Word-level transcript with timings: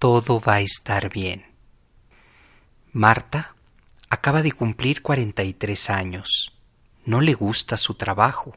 Todo 0.00 0.40
va 0.40 0.54
a 0.54 0.60
estar 0.62 1.10
bien. 1.10 1.44
Marta 2.90 3.54
acaba 4.08 4.42
de 4.42 4.50
cumplir 4.50 5.02
43 5.02 5.90
años. 5.90 6.52
No 7.04 7.20
le 7.20 7.34
gusta 7.34 7.76
su 7.76 7.94
trabajo. 7.94 8.56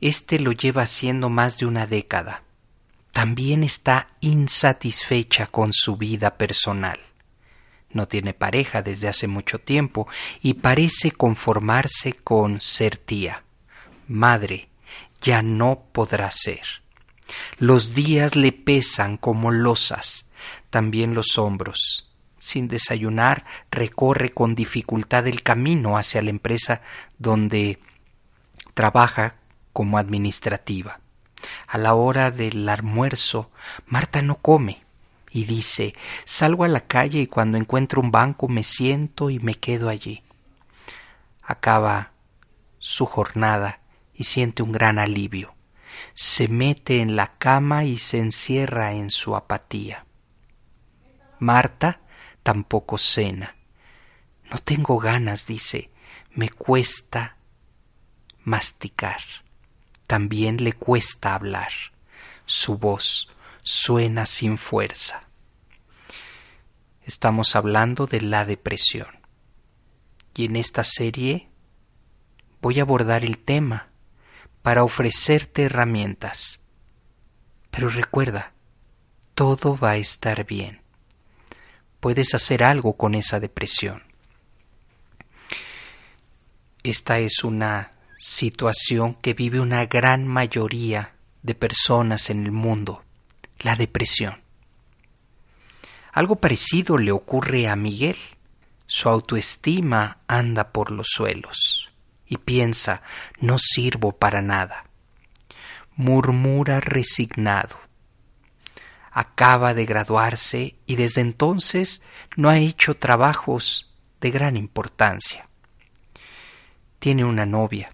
Este 0.00 0.40
lo 0.40 0.52
lleva 0.52 0.82
haciendo 0.82 1.28
más 1.28 1.58
de 1.58 1.66
una 1.66 1.86
década. 1.86 2.44
También 3.12 3.62
está 3.62 4.08
insatisfecha 4.20 5.46
con 5.46 5.74
su 5.74 5.98
vida 5.98 6.38
personal. 6.38 6.98
No 7.90 8.08
tiene 8.08 8.32
pareja 8.32 8.80
desde 8.80 9.06
hace 9.06 9.26
mucho 9.26 9.58
tiempo 9.58 10.08
y 10.40 10.54
parece 10.54 11.12
conformarse 11.12 12.14
con 12.14 12.62
ser 12.62 12.96
tía. 12.96 13.44
Madre, 14.08 14.70
ya 15.20 15.42
no 15.42 15.84
podrá 15.92 16.30
ser. 16.30 16.79
Los 17.58 17.94
días 17.94 18.36
le 18.36 18.52
pesan 18.52 19.16
como 19.16 19.50
losas, 19.50 20.26
también 20.70 21.14
los 21.14 21.38
hombros. 21.38 22.06
Sin 22.38 22.68
desayunar, 22.68 23.44
recorre 23.70 24.32
con 24.32 24.54
dificultad 24.54 25.26
el 25.26 25.42
camino 25.42 25.98
hacia 25.98 26.22
la 26.22 26.30
empresa 26.30 26.80
donde 27.18 27.78
trabaja 28.74 29.36
como 29.72 29.98
administrativa. 29.98 31.00
A 31.66 31.78
la 31.78 31.94
hora 31.94 32.30
del 32.30 32.68
almuerzo, 32.68 33.50
Marta 33.86 34.22
no 34.22 34.36
come 34.36 34.82
y 35.30 35.44
dice 35.44 35.94
salgo 36.24 36.64
a 36.64 36.68
la 36.68 36.80
calle 36.80 37.20
y 37.20 37.26
cuando 37.26 37.56
encuentro 37.56 38.00
un 38.00 38.10
banco 38.10 38.48
me 38.48 38.62
siento 38.64 39.30
y 39.30 39.38
me 39.38 39.54
quedo 39.54 39.88
allí. 39.88 40.22
Acaba 41.42 42.12
su 42.78 43.06
jornada 43.06 43.80
y 44.14 44.24
siente 44.24 44.62
un 44.62 44.72
gran 44.72 44.98
alivio 44.98 45.54
se 46.14 46.48
mete 46.48 47.00
en 47.00 47.16
la 47.16 47.38
cama 47.38 47.84
y 47.84 47.98
se 47.98 48.18
encierra 48.18 48.92
en 48.92 49.10
su 49.10 49.36
apatía. 49.36 50.06
Marta 51.38 52.00
tampoco 52.42 52.98
cena. 52.98 53.56
No 54.50 54.58
tengo 54.58 54.98
ganas, 54.98 55.46
dice, 55.46 55.90
me 56.32 56.50
cuesta 56.50 57.36
masticar. 58.42 59.20
También 60.06 60.62
le 60.62 60.72
cuesta 60.72 61.34
hablar. 61.34 61.70
Su 62.44 62.78
voz 62.78 63.28
suena 63.62 64.26
sin 64.26 64.58
fuerza. 64.58 65.28
Estamos 67.02 67.54
hablando 67.56 68.06
de 68.06 68.20
la 68.20 68.44
depresión. 68.44 69.20
Y 70.34 70.46
en 70.46 70.56
esta 70.56 70.84
serie 70.84 71.48
voy 72.60 72.78
a 72.78 72.82
abordar 72.82 73.24
el 73.24 73.38
tema 73.38 73.89
para 74.62 74.84
ofrecerte 74.84 75.64
herramientas. 75.64 76.60
Pero 77.70 77.88
recuerda, 77.88 78.52
todo 79.34 79.78
va 79.78 79.92
a 79.92 79.96
estar 79.96 80.44
bien. 80.44 80.80
Puedes 82.00 82.34
hacer 82.34 82.64
algo 82.64 82.94
con 82.96 83.14
esa 83.14 83.40
depresión. 83.40 84.02
Esta 86.82 87.18
es 87.18 87.44
una 87.44 87.90
situación 88.18 89.14
que 89.14 89.34
vive 89.34 89.60
una 89.60 89.86
gran 89.86 90.26
mayoría 90.26 91.12
de 91.42 91.54
personas 91.54 92.30
en 92.30 92.44
el 92.44 92.52
mundo, 92.52 93.02
la 93.58 93.76
depresión. 93.76 94.40
Algo 96.12 96.36
parecido 96.36 96.98
le 96.98 97.12
ocurre 97.12 97.68
a 97.68 97.76
Miguel. 97.76 98.16
Su 98.86 99.08
autoestima 99.08 100.18
anda 100.26 100.72
por 100.72 100.90
los 100.90 101.06
suelos 101.08 101.89
y 102.30 102.38
piensa 102.38 103.02
no 103.40 103.58
sirvo 103.58 104.12
para 104.12 104.40
nada. 104.40 104.84
Murmura 105.96 106.80
resignado. 106.80 107.78
Acaba 109.10 109.74
de 109.74 109.84
graduarse 109.84 110.76
y 110.86 110.94
desde 110.94 111.20
entonces 111.20 112.00
no 112.36 112.48
ha 112.48 112.58
hecho 112.58 112.96
trabajos 112.96 113.92
de 114.20 114.30
gran 114.30 114.56
importancia. 114.56 115.48
Tiene 117.00 117.24
una 117.24 117.44
novia. 117.44 117.92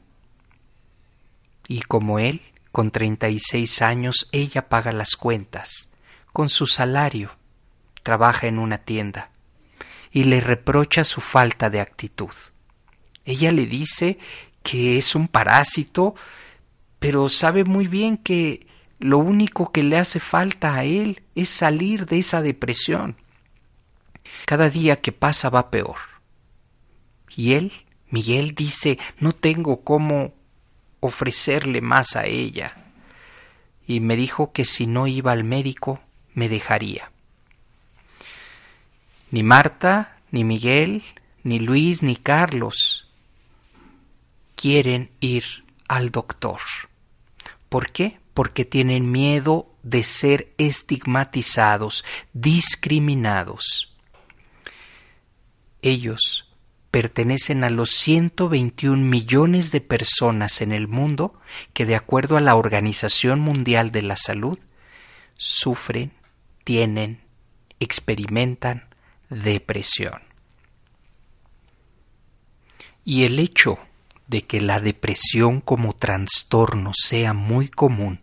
Y 1.67 1.81
como 1.81 2.19
él, 2.19 2.43
con 2.71 2.91
treinta 2.91 3.31
y 3.31 3.39
seis 3.39 3.81
años, 3.81 4.29
ella 4.33 4.69
paga 4.69 4.93
las 4.93 5.17
cuentas. 5.17 5.89
Con 6.35 6.51
su 6.51 6.67
salario, 6.67 7.35
trabaja 8.03 8.47
en 8.47 8.59
una 8.59 8.79
tienda 8.79 9.31
y 10.11 10.25
le 10.25 10.43
reprocha 10.43 11.05
su 11.05 11.23
falta 11.23 11.71
de 11.71 11.81
actitud. 11.81 12.35
Ella 13.27 13.51
le 13.51 13.67
dice 13.67 14.19
que 14.63 14.97
es 14.97 15.15
un 15.17 15.27
parásito, 15.27 16.15
pero 17.01 17.29
sabe 17.29 17.65
muy 17.65 17.89
bien 17.89 18.17
que 18.17 18.67
lo 19.01 19.19
único 19.19 19.73
que 19.73 19.83
le 19.83 19.99
hace 19.99 20.21
falta 20.21 20.77
a 20.77 20.85
él 20.85 21.23
es 21.35 21.49
salir 21.49 22.07
de 22.07 22.21
esa 22.21 22.41
depresión. 22.41 23.17
Cada 24.47 24.71
día 24.71 25.01
que 25.01 25.13
pasa 25.13 25.51
va 25.51 25.71
peor. 25.71 25.97
Y 27.35 27.55
él, 27.55 27.73
Miguel, 28.11 28.55
dice, 28.55 28.99
no 29.19 29.33
tengo 29.33 29.83
cómo 29.83 30.33
ofrecerle 31.01 31.81
más 31.81 32.15
a 32.15 32.27
ella. 32.27 32.77
Y 33.87 34.01
me 34.01 34.17
dijo 34.17 34.53
que 34.53 34.65
si 34.65 34.87
no 34.87 35.07
iba 35.07 35.33
al 35.33 35.45
médico, 35.45 36.01
me 36.33 36.49
dejaría. 36.49 37.11
Ni 39.33 39.43
Marta, 39.43 40.19
ni 40.31 40.45
Miguel, 40.45 41.03
ni 41.43 41.59
Luis, 41.59 42.03
ni 42.03 42.17
Carlos 42.17 42.96
quieren 44.57 45.13
ir 45.21 45.45
al 45.87 46.11
doctor. 46.11 46.61
¿Por 47.69 47.93
qué? 47.93 48.19
Porque 48.35 48.65
tienen 48.65 49.11
miedo 49.11 49.71
de 49.83 50.03
ser 50.03 50.53
estigmatizados, 50.59 52.05
discriminados. 52.33 53.95
Ellos 55.83 56.51
pertenecen 56.91 57.63
a 57.63 57.71
los 57.71 57.91
121 57.91 58.97
millones 58.97 59.71
de 59.71 59.81
personas 59.81 60.61
en 60.63 60.73
el 60.73 60.89
mundo 60.89 61.39
que, 61.73 61.85
de 61.85 61.95
acuerdo 61.95 62.37
a 62.37 62.41
la 62.41 62.57
Organización 62.57 63.41
Mundial 63.41 63.93
de 63.93 64.03
la 64.03 64.17
Salud, 64.17 64.59
sufren, 65.37 66.13
tienen, 66.65 67.21
experimentan 67.81 68.89
depresión. 69.29 70.23
Y 73.05 73.25
el 73.25 73.39
hecho 73.39 73.79
de 74.27 74.43
que 74.43 74.61
la 74.61 74.81
depresión 74.81 75.61
como 75.61 75.95
trastorno 75.95 76.93
sea 76.95 77.33
muy 77.33 77.69
común 77.69 78.21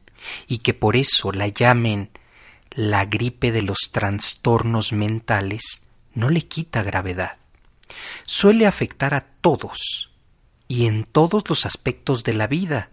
y 0.48 0.60
que 0.60 0.74
por 0.74 0.96
eso 0.96 1.32
la 1.32 1.48
llamen 1.48 2.10
la 2.72 3.06
gripe 3.06 3.52
de 3.52 3.62
los 3.62 3.92
trastornos 3.92 4.94
mentales 4.94 5.84
no 6.14 6.30
le 6.30 6.42
quita 6.42 6.84
gravedad. 6.84 7.38
Suele 8.26 8.66
afectar 8.66 9.14
a 9.14 9.22
todos 9.22 10.12
y 10.68 10.86
en 10.86 11.04
todos 11.04 11.44
los 11.48 11.66
aspectos 11.66 12.24
de 12.24 12.34
la 12.34 12.48
vida 12.48 12.90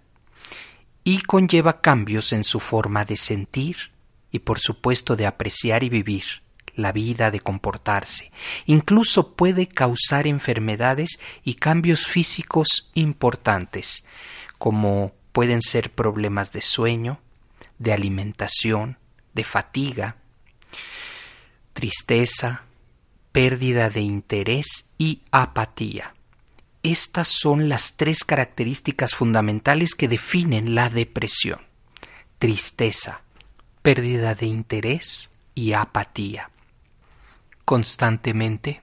y 1.03 1.23
conlleva 1.23 1.81
cambios 1.81 2.33
en 2.33 2.45
su 2.45 2.61
forma 2.61 3.05
de 3.05 3.17
sentir 3.17 3.77
y 4.31 4.41
por 4.41 4.61
supuesto 4.61 5.17
de 5.17 5.27
apreciar 5.27 5.83
y 5.83 5.89
vivir 5.89 6.25
la 6.83 6.93
vida, 6.93 7.31
de 7.31 7.41
comportarse. 7.41 8.33
Incluso 8.67 9.35
puede 9.35 9.67
causar 9.67 10.27
enfermedades 10.27 11.21
y 11.45 11.55
cambios 11.55 12.07
físicos 12.07 12.91
importantes, 12.95 14.05
como 14.59 15.13
pueden 15.33 15.63
ser 15.63 15.91
problemas 15.93 16.53
de 16.53 16.61
sueño, 16.61 17.21
de 17.79 17.93
alimentación, 17.93 18.99
de 19.33 19.45
fatiga, 19.45 20.17
tristeza, 21.73 22.65
pérdida 23.33 23.91
de 23.91 24.01
interés 24.01 24.91
y 24.99 25.23
apatía. 25.31 26.15
Estas 26.83 27.29
son 27.29 27.69
las 27.69 27.95
tres 27.97 28.25
características 28.25 29.15
fundamentales 29.15 29.95
que 29.95 30.09
definen 30.09 30.75
la 30.75 30.89
depresión. 30.89 31.61
Tristeza, 32.39 33.21
pérdida 33.83 34.35
de 34.35 34.47
interés 34.47 35.31
y 35.55 35.73
apatía. 35.73 36.50
Constantemente 37.71 38.83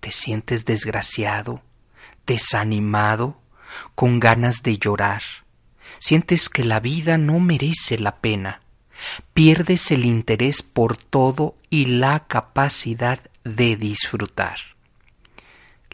te 0.00 0.10
sientes 0.10 0.64
desgraciado, 0.64 1.62
desanimado, 2.26 3.40
con 3.94 4.18
ganas 4.18 4.64
de 4.64 4.76
llorar. 4.76 5.22
Sientes 6.00 6.48
que 6.48 6.64
la 6.64 6.80
vida 6.80 7.16
no 7.16 7.38
merece 7.38 7.96
la 7.96 8.16
pena. 8.16 8.60
Pierdes 9.34 9.92
el 9.92 10.04
interés 10.04 10.62
por 10.62 10.96
todo 10.96 11.54
y 11.70 11.84
la 11.84 12.26
capacidad 12.26 13.20
de 13.44 13.76
disfrutar. 13.76 14.58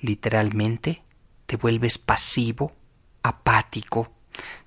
Literalmente, 0.00 1.02
te 1.44 1.56
vuelves 1.56 1.98
pasivo, 1.98 2.74
apático, 3.22 4.10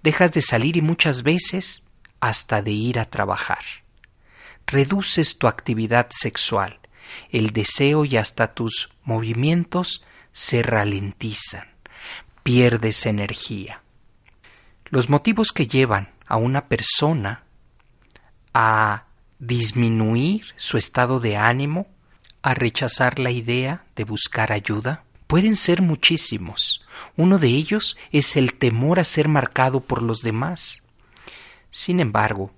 dejas 0.03 0.31
de 0.31 0.43
salir 0.43 0.77
y 0.77 0.81
muchas 0.81 1.23
veces 1.23 1.81
hasta 2.19 2.61
de 2.61 2.73
ir 2.73 2.99
a 2.99 3.05
trabajar. 3.05 3.63
Reduces 4.67 5.39
tu 5.39 5.47
actividad 5.47 6.09
sexual, 6.11 6.79
el 7.31 7.51
deseo 7.51 8.05
y 8.05 8.17
hasta 8.17 8.53
tus 8.53 8.89
movimientos 9.03 10.03
se 10.31 10.61
ralentizan, 10.61 11.67
pierdes 12.43 13.05
energía. 13.05 13.81
Los 14.85 15.09
motivos 15.09 15.51
que 15.51 15.67
llevan 15.67 16.11
a 16.27 16.37
una 16.37 16.67
persona 16.67 17.43
a 18.53 19.05
disminuir 19.39 20.45
su 20.55 20.77
estado 20.77 21.19
de 21.19 21.37
ánimo, 21.37 21.87
a 22.41 22.53
rechazar 22.53 23.19
la 23.19 23.31
idea 23.31 23.83
de 23.95 24.03
buscar 24.03 24.51
ayuda, 24.51 25.03
pueden 25.27 25.55
ser 25.55 25.81
muchísimos. 25.81 26.85
Uno 27.15 27.37
de 27.37 27.49
ellos 27.49 27.97
es 28.11 28.37
el 28.37 28.53
temor 28.53 28.99
a 28.99 29.03
ser 29.03 29.27
marcado 29.27 29.81
por 29.81 30.01
los 30.01 30.21
demás. 30.21 30.83
Sin 31.69 31.99
embargo, 31.99 32.51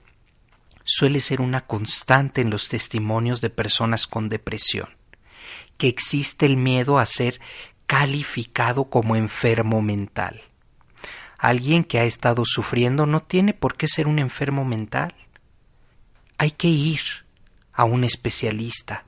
suele 0.91 1.19
ser 1.19 1.39
una 1.39 1.61
constante 1.61 2.41
en 2.41 2.49
los 2.49 2.67
testimonios 2.67 3.41
de 3.41 3.51
personas 3.51 4.07
con 4.07 4.27
depresión, 4.27 4.89
que 5.77 5.87
existe 5.87 6.47
el 6.47 6.57
miedo 6.57 6.97
a 6.97 7.05
ser 7.05 7.39
calificado 7.85 8.85
como 8.85 9.15
enfermo 9.15 9.83
mental. 9.83 10.41
Alguien 11.37 11.83
que 11.83 11.99
ha 11.99 12.05
estado 12.05 12.43
sufriendo 12.43 13.05
no 13.05 13.21
tiene 13.21 13.53
por 13.53 13.77
qué 13.77 13.87
ser 13.87 14.07
un 14.07 14.17
enfermo 14.17 14.65
mental. 14.65 15.13
Hay 16.39 16.51
que 16.51 16.69
ir 16.69 17.01
a 17.71 17.83
un 17.83 18.03
especialista, 18.03 19.05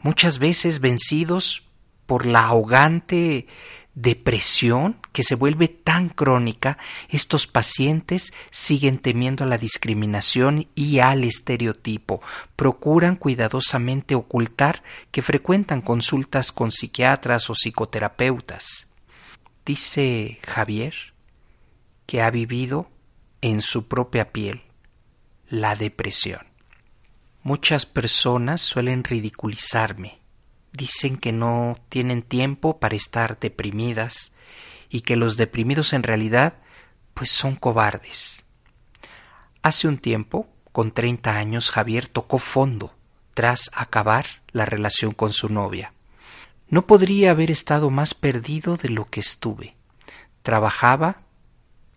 muchas 0.00 0.40
veces 0.40 0.80
vencidos 0.80 1.62
por 2.06 2.26
la 2.26 2.40
ahogante 2.40 3.46
depresión 3.94 4.96
que 5.12 5.22
se 5.22 5.34
vuelve 5.34 5.68
tan 5.68 6.08
crónica, 6.08 6.78
estos 7.08 7.46
pacientes 7.46 8.32
siguen 8.50 8.98
temiendo 8.98 9.44
a 9.44 9.46
la 9.46 9.58
discriminación 9.58 10.68
y 10.74 11.00
al 11.00 11.24
estereotipo, 11.24 12.22
procuran 12.56 13.16
cuidadosamente 13.16 14.14
ocultar 14.14 14.82
que 15.10 15.22
frecuentan 15.22 15.82
consultas 15.82 16.52
con 16.52 16.70
psiquiatras 16.70 17.50
o 17.50 17.54
psicoterapeutas. 17.54 18.88
Dice 19.64 20.38
Javier 20.46 20.94
que 22.06 22.22
ha 22.22 22.30
vivido 22.30 22.90
en 23.40 23.60
su 23.60 23.88
propia 23.88 24.32
piel 24.32 24.62
la 25.48 25.76
depresión. 25.76 26.46
Muchas 27.42 27.86
personas 27.86 28.60
suelen 28.60 29.04
ridiculizarme 29.04 30.21
dicen 30.72 31.16
que 31.18 31.32
no 31.32 31.76
tienen 31.88 32.22
tiempo 32.22 32.78
para 32.78 32.96
estar 32.96 33.38
deprimidas 33.38 34.32
y 34.88 35.02
que 35.02 35.16
los 35.16 35.36
deprimidos 35.36 35.92
en 35.92 36.02
realidad 36.02 36.54
pues 37.14 37.30
son 37.30 37.56
cobardes. 37.56 38.44
Hace 39.62 39.86
un 39.86 39.98
tiempo, 39.98 40.48
con 40.72 40.92
treinta 40.92 41.36
años, 41.36 41.70
Javier 41.70 42.08
tocó 42.08 42.38
fondo 42.38 42.94
tras 43.34 43.70
acabar 43.74 44.26
la 44.50 44.64
relación 44.64 45.12
con 45.12 45.32
su 45.32 45.48
novia. 45.48 45.92
No 46.68 46.86
podría 46.86 47.30
haber 47.30 47.50
estado 47.50 47.90
más 47.90 48.14
perdido 48.14 48.76
de 48.76 48.88
lo 48.88 49.08
que 49.08 49.20
estuve. 49.20 49.76
Trabajaba 50.42 51.22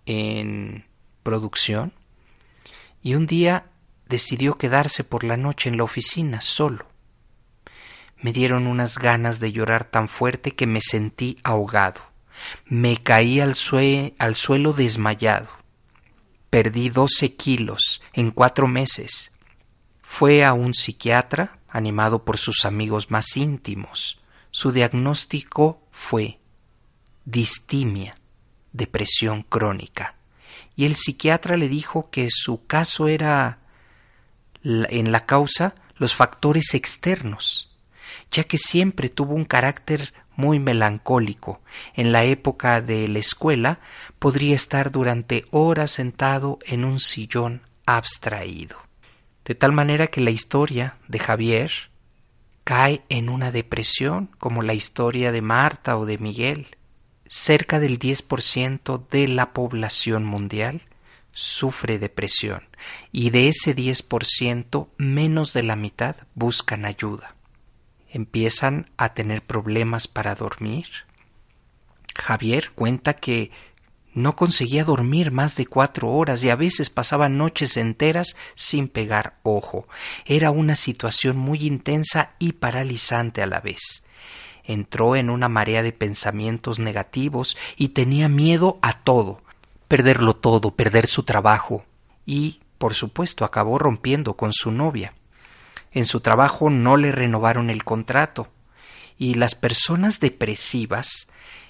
en 0.05 0.85
producción 1.23 1.93
y 3.01 3.15
un 3.15 3.25
día 3.25 3.65
decidió 4.07 4.57
quedarse 4.57 5.03
por 5.03 5.23
la 5.23 5.37
noche 5.37 5.69
en 5.69 5.77
la 5.77 5.83
oficina 5.83 6.41
solo 6.41 6.85
me 8.21 8.31
dieron 8.31 8.67
unas 8.67 8.97
ganas 8.97 9.39
de 9.39 9.51
llorar 9.51 9.85
tan 9.85 10.07
fuerte 10.07 10.55
que 10.55 10.67
me 10.67 10.81
sentí 10.81 11.37
ahogado. 11.43 12.01
Me 12.65 13.01
caí 13.01 13.39
al, 13.39 13.55
suelo 13.55 14.73
desmayado. 14.73 15.49
Perdí 16.49 16.89
doce 16.89 17.35
kilos 17.35 18.01
en 18.13 18.31
cuatro 18.31 18.67
meses. 18.67 19.31
Fue 20.01 20.45
a 20.45 20.53
un 20.53 20.73
psiquiatra, 20.73 21.59
animado 21.69 22.23
por 22.23 22.37
sus 22.37 22.65
amigos 22.65 23.11
más 23.11 23.35
íntimos. 23.35 24.19
Su 24.51 24.71
diagnóstico 24.71 25.81
fue 25.91 26.39
distimia, 27.25 28.15
depresión 28.71 29.43
crónica. 29.43 30.15
Y 30.75 30.85
el 30.85 30.95
psiquiatra 30.95 31.57
le 31.57 31.67
dijo 31.67 32.09
que 32.09 32.29
su 32.31 32.65
caso 32.65 33.07
era 33.07 33.59
en 34.63 35.11
la 35.11 35.25
causa 35.25 35.75
los 35.97 36.15
factores 36.15 36.73
externos 36.73 37.74
ya 38.35 38.43
que 38.43 38.57
siempre 38.57 39.07
tuvo 39.07 39.33
un 39.33 39.45
carácter 39.45 40.13
muy 40.35 40.59
melancólico. 40.59 41.61
En 41.93 42.11
la 42.11 42.25
época 42.25 42.81
de 42.81 43.07
la 43.07 43.19
escuela 43.19 43.79
podría 44.19 44.55
estar 44.55 44.91
durante 44.91 45.45
horas 45.51 45.91
sentado 45.91 46.59
en 46.65 46.83
un 46.83 46.99
sillón 46.99 47.61
abstraído. 47.85 48.77
De 49.45 49.55
tal 49.55 49.71
manera 49.71 50.07
que 50.07 50.19
la 50.19 50.31
historia 50.31 50.97
de 51.07 51.19
Javier 51.19 51.71
cae 52.65 53.03
en 53.07 53.29
una 53.29 53.51
depresión 53.51 54.29
como 54.37 54.63
la 54.63 54.73
historia 54.73 55.31
de 55.31 55.41
Marta 55.41 55.97
o 55.97 56.05
de 56.05 56.17
Miguel. 56.17 56.67
Cerca 57.27 57.79
del 57.79 57.99
10% 57.99 59.07
de 59.07 59.29
la 59.29 59.53
población 59.53 60.25
mundial 60.25 60.81
sufre 61.31 61.99
depresión 61.99 62.63
y 63.13 63.29
de 63.29 63.47
ese 63.47 63.75
10% 63.75 64.87
menos 64.97 65.53
de 65.53 65.63
la 65.63 65.77
mitad 65.77 66.15
buscan 66.33 66.85
ayuda 66.85 67.34
empiezan 68.15 68.89
a 68.95 69.13
tener 69.13 69.41
problemas 69.41 70.07
para 70.07 70.35
dormir. 70.35 70.87
Javier 72.15 72.71
cuenta 72.73 73.15
que 73.15 73.51
no 74.13 74.37
conseguía 74.37 74.85
dormir 74.85 75.31
más 75.31 75.57
de 75.57 75.65
cuatro 75.65 76.09
horas 76.09 76.41
y 76.41 76.49
a 76.49 76.55
veces 76.55 76.89
pasaba 76.89 77.27
noches 77.27 77.75
enteras 77.75 78.37
sin 78.55 78.87
pegar 78.87 79.35
ojo. 79.43 79.89
Era 80.25 80.49
una 80.51 80.75
situación 80.75 81.35
muy 81.35 81.67
intensa 81.67 82.35
y 82.39 82.53
paralizante 82.53 83.41
a 83.41 83.47
la 83.47 83.59
vez. 83.59 84.05
Entró 84.63 85.17
en 85.17 85.29
una 85.29 85.49
marea 85.49 85.83
de 85.83 85.91
pensamientos 85.91 86.79
negativos 86.79 87.57
y 87.75 87.89
tenía 87.89 88.29
miedo 88.29 88.79
a 88.81 88.93
todo, 88.93 89.41
perderlo 89.89 90.37
todo, 90.37 90.71
perder 90.71 91.07
su 91.07 91.23
trabajo 91.23 91.83
y, 92.25 92.61
por 92.77 92.93
supuesto, 92.93 93.43
acabó 93.43 93.77
rompiendo 93.77 94.35
con 94.35 94.53
su 94.53 94.71
novia 94.71 95.13
en 95.95 96.05
su 96.05 96.19
trabajo 96.19 96.69
no 96.69 96.97
le 96.97 97.11
renovaron 97.11 97.71
el 97.71 97.83
contrato. 97.83 98.49
Y 99.17 99.35
las 99.35 99.55
personas 99.55 100.19
depresivas 100.19 101.27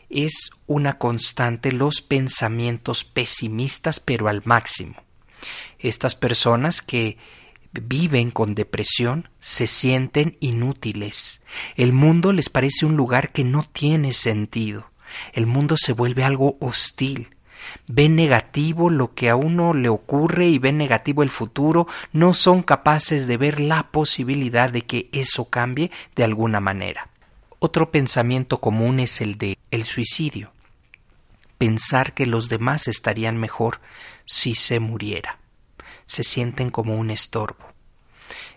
es 0.10 0.50
una 0.65 0.98
constante 0.98 1.72
los 1.72 2.01
pensamientos 2.01 3.03
pesimistas 3.03 4.00
pero 4.00 4.27
al 4.27 4.41
máximo. 4.44 4.96
Estas 5.77 6.15
personas 6.15 6.82
que 6.82 7.17
viven 7.72 8.32
con 8.32 8.55
depresión 8.55 9.29
se 9.39 9.67
sienten 9.67 10.38
inútiles. 10.39 11.44
El 11.75 11.94
mundo 11.94 12.34
les 12.34 12.50
parece 12.50 12.88
un 12.88 12.98
lugar 12.98 13.32
que 13.32 13.44
no 13.44 13.63
tiene 13.63 14.12
sentido. 14.12 14.89
El 15.34 15.46
mundo 15.46 15.77
se 15.77 15.94
vuelve 15.94 16.24
algo 16.24 16.58
hostil 16.60 17.35
ven 17.88 18.15
negativo 18.15 18.89
lo 18.89 19.13
que 19.13 19.29
a 19.29 19.36
uno 19.36 19.74
le 19.74 19.89
ocurre 19.89 20.48
y 20.48 20.60
ven 20.60 20.77
negativo 20.77 21.24
el 21.24 21.29
futuro, 21.29 21.88
no 22.13 22.34
son 22.34 22.63
capaces 22.63 23.27
de 23.27 23.38
ver 23.38 23.60
la 23.60 23.91
posibilidad 23.91 24.69
de 24.69 24.84
que 24.84 25.10
eso 25.12 25.50
cambie 25.50 25.91
de 26.15 26.24
alguna 26.24 26.60
manera. 26.60 27.10
Otro 27.60 27.91
pensamiento 27.91 28.60
común 28.60 29.00
es 29.00 29.22
el 29.22 29.38
de 29.38 29.57
el 29.72 29.86
suicidio. 29.86 30.51
Pensar 31.57 32.13
que 32.13 32.25
los 32.25 32.50
demás 32.50 32.88
estarían 32.88 33.38
mejor 33.38 33.79
si 34.25 34.55
se 34.55 34.79
muriera. 34.79 35.39
Se 36.05 36.24
sienten 36.24 36.69
como 36.69 36.95
un 36.95 37.10
estorbo. 37.10 37.65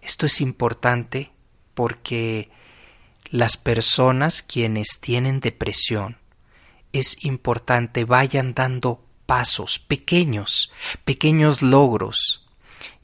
Esto 0.03 0.27
es 0.27 0.41
importante 0.41 1.31
porque 1.75 2.51
las 3.31 3.57
personas 3.57 4.43
quienes 4.43 4.99
tienen 5.01 5.41
depresión 5.41 6.18
es 6.93 7.25
importante 7.25 8.05
vayan 8.05 8.55
dando 8.55 9.05
pasos 9.27 9.79
pequeños, 9.79 10.73
pequeños 11.05 11.63
logros, 11.63 12.49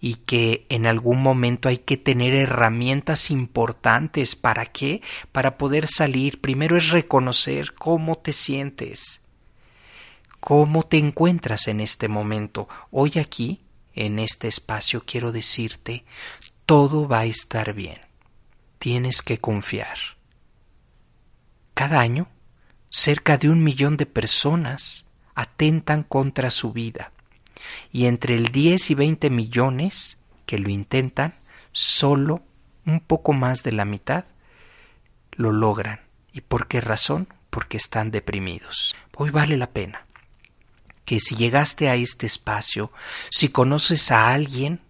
y 0.01 0.17
que 0.17 0.67
en 0.69 0.87
algún 0.87 1.23
momento 1.23 1.69
hay 1.69 1.79
que 1.79 1.97
tener 1.97 2.35
herramientas 2.35 3.31
importantes. 3.31 4.37
¿Para 4.37 4.67
qué? 4.67 5.01
Para 5.33 5.57
poder 5.57 5.87
salir. 5.87 6.43
Primero 6.43 6.77
es 6.77 6.91
reconocer 6.91 7.75
cómo 7.75 8.17
te 8.17 8.33
sientes, 8.33 9.23
cómo 10.41 10.83
te 10.83 10.99
encuentras 10.99 11.69
en 11.69 11.81
este 11.81 12.09
momento. 12.09 12.69
Hoy 12.91 13.13
aquí, 13.19 13.63
en 13.95 14.19
este 14.19 14.49
espacio, 14.49 15.05
quiero 15.07 15.33
decirte, 15.33 16.05
todo 16.67 17.09
va 17.09 17.21
a 17.21 17.25
estar 17.25 17.73
bien. 17.73 18.01
Tienes 18.79 19.23
que 19.23 19.39
confiar. 19.39 19.97
Cada 21.73 22.01
año, 22.01 22.29
cerca 22.95 23.39
de 23.39 23.49
un 23.49 23.65
millón 23.65 23.97
de 23.97 24.07
personas 24.07 25.05
atentan 25.35 26.05
contra 26.05 26.49
su 26.49 26.73
vida 26.73 27.11
y 27.91 28.07
entre 28.07 28.37
el 28.37 28.53
10 28.53 28.89
y 28.91 28.95
20 28.95 29.31
millones 29.31 30.17
que 30.47 30.61
lo 30.61 30.71
intentan, 30.71 31.35
solo 31.73 32.43
un 32.87 33.01
poco 33.01 33.33
más 33.33 33.65
de 33.65 33.73
la 33.73 33.85
mitad 33.85 34.27
lo 35.33 35.51
logran. 35.51 36.03
¿Y 36.33 36.43
por 36.43 36.69
qué 36.69 36.81
razón? 36.81 37.27
Porque 37.51 37.79
están 37.79 38.13
deprimidos. 38.13 38.95
Hoy 39.17 39.31
vale 39.31 39.57
la 39.57 39.71
pena 39.71 40.07
que 41.05 41.19
si 41.19 41.35
llegaste 41.35 41.89
a 41.89 41.97
este 41.97 42.27
espacio, 42.27 42.93
si 43.29 43.49
conoces 43.49 44.13
a 44.13 44.33
alguien 44.33 44.81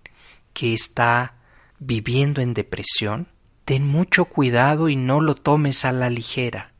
que 0.52 0.74
está 0.74 1.36
viviendo 1.78 2.42
en 2.42 2.52
depresión, 2.52 3.28
ten 3.64 3.86
mucho 3.86 4.26
cuidado 4.26 4.90
y 4.90 4.96
no 4.96 5.22
lo 5.22 5.34
tomes 5.34 5.86
a 5.86 5.92
la 5.92 6.10
ligera. 6.10 6.73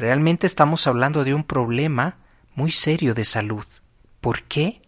Realmente 0.00 0.46
estamos 0.46 0.86
hablando 0.86 1.22
de 1.22 1.34
un 1.34 1.44
problema 1.44 2.16
muy 2.54 2.72
serio 2.72 3.14
de 3.14 3.24
salud. 3.24 3.64
¿Por 4.20 4.42
qué? 4.44 4.80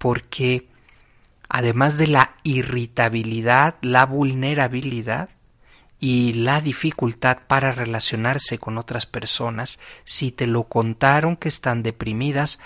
porque 0.00 0.66
además 1.46 1.98
de 1.98 2.06
la 2.06 2.36
irritabilidad, 2.42 3.74
la 3.82 4.06
vulnerabilidad 4.06 5.28
y 5.98 6.32
la 6.32 6.62
dificultad 6.62 7.40
para 7.46 7.70
relacionarse 7.70 8.56
con 8.56 8.78
otras 8.78 9.04
personas, 9.04 9.78
si 10.04 10.32
te 10.32 10.46
lo 10.46 10.64
contaron 10.64 11.36
que 11.36 11.48
están 11.48 11.82
deprimidas, 11.82 12.60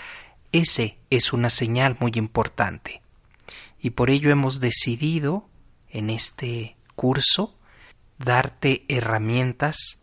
ese 0.53 0.97
es 1.09 1.33
una 1.33 1.49
señal 1.49 1.97
muy 1.99 2.13
importante. 2.15 3.01
Y 3.81 3.89
por 3.89 4.09
ello 4.09 4.31
hemos 4.31 4.61
decidido 4.61 5.49
en 5.89 6.09
este 6.09 6.77
curso 6.95 7.53
darte 8.17 8.85
herramientas 8.87 9.99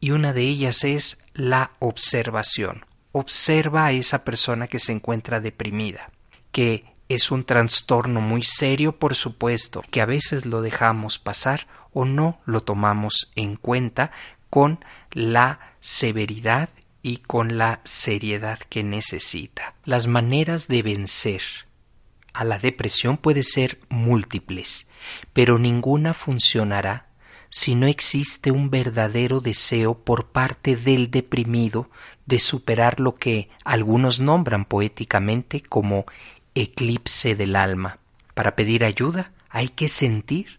y 0.00 0.10
una 0.10 0.32
de 0.32 0.42
ellas 0.42 0.82
es 0.82 1.23
la 1.34 1.72
observación. 1.80 2.86
Observa 3.12 3.86
a 3.86 3.92
esa 3.92 4.24
persona 4.24 4.66
que 4.66 4.78
se 4.78 4.92
encuentra 4.92 5.40
deprimida 5.40 6.10
que 6.54 6.84
es 7.08 7.32
un 7.32 7.42
trastorno 7.42 8.20
muy 8.20 8.44
serio, 8.44 8.92
por 8.96 9.16
supuesto, 9.16 9.82
que 9.90 10.00
a 10.00 10.06
veces 10.06 10.46
lo 10.46 10.62
dejamos 10.62 11.18
pasar 11.18 11.66
o 11.92 12.04
no 12.04 12.38
lo 12.46 12.62
tomamos 12.62 13.32
en 13.34 13.56
cuenta 13.56 14.12
con 14.50 14.82
la 15.10 15.58
severidad 15.80 16.70
y 17.02 17.18
con 17.18 17.58
la 17.58 17.80
seriedad 17.82 18.60
que 18.60 18.84
necesita. 18.84 19.74
Las 19.84 20.06
maneras 20.06 20.68
de 20.68 20.82
vencer 20.82 21.42
a 22.32 22.44
la 22.44 22.60
depresión 22.60 23.16
pueden 23.16 23.42
ser 23.42 23.80
múltiples, 23.88 24.86
pero 25.32 25.58
ninguna 25.58 26.14
funcionará 26.14 27.08
si 27.54 27.76
no 27.76 27.86
existe 27.86 28.50
un 28.50 28.68
verdadero 28.68 29.40
deseo 29.40 29.94
por 29.94 30.26
parte 30.26 30.74
del 30.74 31.12
deprimido 31.12 31.88
de 32.26 32.40
superar 32.40 32.98
lo 32.98 33.14
que 33.14 33.48
algunos 33.64 34.18
nombran 34.18 34.64
poéticamente 34.64 35.60
como 35.60 36.04
eclipse 36.56 37.36
del 37.36 37.54
alma. 37.54 37.98
Para 38.34 38.56
pedir 38.56 38.84
ayuda 38.84 39.30
hay 39.50 39.68
que 39.68 39.86
sentir 39.86 40.58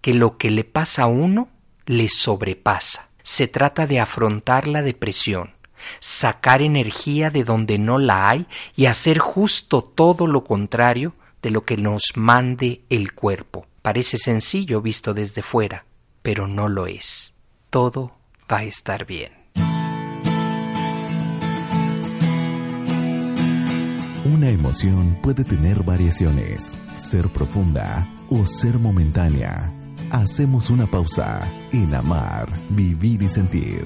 que 0.00 0.14
lo 0.14 0.36
que 0.36 0.50
le 0.50 0.64
pasa 0.64 1.04
a 1.04 1.06
uno 1.06 1.48
le 1.86 2.08
sobrepasa. 2.08 3.08
Se 3.22 3.46
trata 3.46 3.86
de 3.86 4.00
afrontar 4.00 4.66
la 4.66 4.82
depresión, 4.82 5.52
sacar 6.00 6.60
energía 6.60 7.30
de 7.30 7.44
donde 7.44 7.78
no 7.78 7.98
la 7.98 8.28
hay 8.28 8.46
y 8.74 8.86
hacer 8.86 9.20
justo 9.20 9.80
todo 9.80 10.26
lo 10.26 10.42
contrario 10.42 11.14
de 11.40 11.50
lo 11.50 11.64
que 11.64 11.76
nos 11.76 12.02
mande 12.16 12.80
el 12.90 13.12
cuerpo. 13.12 13.64
Parece 13.80 14.18
sencillo 14.18 14.82
visto 14.82 15.14
desde 15.14 15.42
fuera, 15.42 15.84
pero 16.22 16.46
no 16.46 16.68
lo 16.68 16.86
es. 16.86 17.34
Todo 17.70 18.12
va 18.50 18.58
a 18.58 18.64
estar 18.64 19.06
bien. 19.06 19.32
Una 24.24 24.50
emoción 24.50 25.18
puede 25.20 25.44
tener 25.44 25.82
variaciones, 25.82 26.72
ser 26.96 27.28
profunda 27.28 28.06
o 28.30 28.46
ser 28.46 28.78
momentánea. 28.78 29.72
Hacemos 30.10 30.70
una 30.70 30.86
pausa 30.86 31.40
en 31.72 31.94
amar, 31.94 32.48
vivir 32.70 33.22
y 33.22 33.28
sentir. 33.28 33.84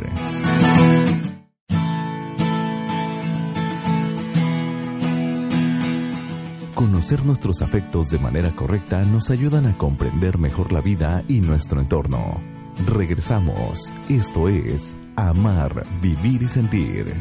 Conocer 6.77 7.25
nuestros 7.25 7.63
afectos 7.63 8.11
de 8.11 8.19
manera 8.19 8.51
correcta 8.51 9.03
nos 9.07 9.31
ayudan 9.31 9.65
a 9.65 9.79
comprender 9.79 10.37
mejor 10.37 10.73
la 10.73 10.83
vida 10.83 11.25
y 11.27 11.41
nuestro 11.41 11.81
entorno. 11.81 12.39
Regresamos. 12.85 13.91
Esto 14.11 14.47
es 14.47 14.95
Amar, 15.17 15.87
Vivir 16.03 16.43
y 16.43 16.49
Sentir. 16.49 17.15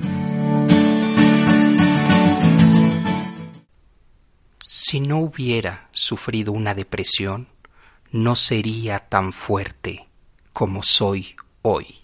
Si 4.66 5.00
no 5.00 5.20
hubiera 5.20 5.88
sufrido 5.92 6.52
una 6.52 6.74
depresión, 6.74 7.48
no 8.12 8.36
sería 8.36 9.08
tan 9.08 9.32
fuerte 9.32 10.10
como 10.52 10.84
soy 10.84 11.34
hoy. 11.62 12.04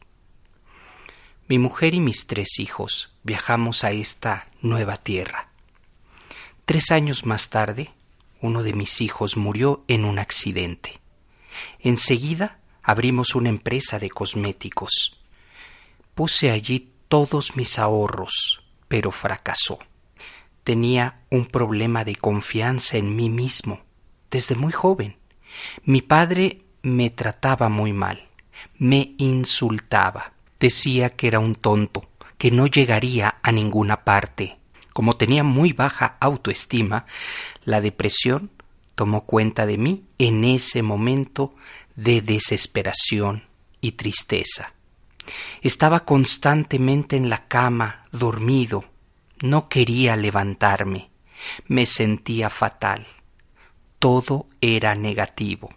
Mi 1.49 1.59
mujer 1.59 1.95
y 1.95 1.99
mis 1.99 2.27
tres 2.27 2.59
hijos 2.59 3.13
viajamos 3.23 3.83
a 3.83 3.91
esta 3.91 4.47
nueva 4.61 4.95
tierra. 4.95 5.50
Tres 6.65 6.91
años 6.91 7.25
más 7.25 7.49
tarde, 7.49 7.91
uno 8.41 8.63
de 8.63 8.73
mis 8.73 9.01
hijos 9.01 9.37
murió 9.37 9.83
en 9.87 10.05
un 10.05 10.19
accidente. 10.19 10.99
Enseguida 11.79 12.59
abrimos 12.83 13.35
una 13.35 13.49
empresa 13.49 13.99
de 13.99 14.09
cosméticos. 14.09 15.19
Puse 16.15 16.51
allí 16.51 16.91
todos 17.07 17.55
mis 17.55 17.77
ahorros, 17.77 18.63
pero 18.87 19.11
fracasó 19.11 19.79
tenía 20.63 21.21
un 21.29 21.45
problema 21.45 22.03
de 22.03 22.15
confianza 22.15 22.97
en 22.97 23.15
mí 23.15 23.29
mismo 23.29 23.81
desde 24.29 24.55
muy 24.55 24.71
joven. 24.71 25.17
Mi 25.83 26.01
padre 26.01 26.61
me 26.81 27.09
trataba 27.09 27.69
muy 27.69 27.93
mal, 27.93 28.27
me 28.77 29.15
insultaba, 29.17 30.33
decía 30.59 31.11
que 31.11 31.27
era 31.27 31.39
un 31.39 31.55
tonto, 31.55 32.07
que 32.37 32.51
no 32.51 32.67
llegaría 32.67 33.35
a 33.41 33.51
ninguna 33.51 34.03
parte. 34.03 34.57
Como 34.93 35.15
tenía 35.17 35.43
muy 35.43 35.73
baja 35.73 36.17
autoestima, 36.19 37.05
la 37.63 37.81
depresión 37.81 38.51
tomó 38.95 39.25
cuenta 39.25 39.65
de 39.65 39.77
mí 39.77 40.05
en 40.17 40.43
ese 40.43 40.81
momento 40.81 41.55
de 41.95 42.21
desesperación 42.21 43.43
y 43.79 43.93
tristeza. 43.93 44.73
Estaba 45.61 46.01
constantemente 46.01 47.15
en 47.15 47.29
la 47.29 47.47
cama, 47.47 48.03
dormido, 48.11 48.85
no 49.41 49.69
quería 49.69 50.15
levantarme. 50.15 51.09
Me 51.67 51.85
sentía 51.85 52.49
fatal. 52.49 53.07
Todo 53.99 54.47
era 54.61 54.95
negativo. 54.95 55.73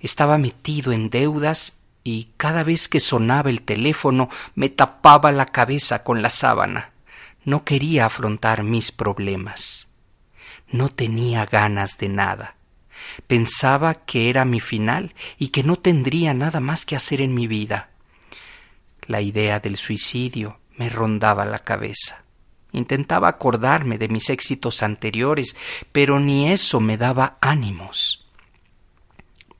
Estaba 0.00 0.38
metido 0.38 0.92
en 0.92 1.08
deudas 1.08 1.78
y 2.02 2.28
cada 2.36 2.62
vez 2.62 2.88
que 2.88 3.00
sonaba 3.00 3.48
el 3.48 3.62
teléfono 3.62 4.28
me 4.54 4.68
tapaba 4.68 5.32
la 5.32 5.46
cabeza 5.46 6.04
con 6.04 6.20
la 6.20 6.28
sábana. 6.28 6.93
No 7.44 7.64
quería 7.64 8.06
afrontar 8.06 8.62
mis 8.62 8.92
problemas. 8.92 9.90
No 10.68 10.88
tenía 10.88 11.46
ganas 11.46 11.98
de 11.98 12.08
nada. 12.08 12.56
Pensaba 13.26 13.94
que 13.94 14.30
era 14.30 14.44
mi 14.44 14.60
final 14.60 15.14
y 15.38 15.48
que 15.48 15.62
no 15.62 15.76
tendría 15.76 16.32
nada 16.34 16.60
más 16.60 16.86
que 16.86 16.96
hacer 16.96 17.20
en 17.20 17.34
mi 17.34 17.46
vida. 17.46 17.90
La 19.06 19.20
idea 19.20 19.60
del 19.60 19.76
suicidio 19.76 20.58
me 20.76 20.88
rondaba 20.88 21.44
la 21.44 21.60
cabeza. 21.60 22.24
Intentaba 22.72 23.28
acordarme 23.28 23.98
de 23.98 24.08
mis 24.08 24.30
éxitos 24.30 24.82
anteriores, 24.82 25.56
pero 25.92 26.18
ni 26.18 26.50
eso 26.50 26.80
me 26.80 26.96
daba 26.96 27.38
ánimos. 27.40 28.26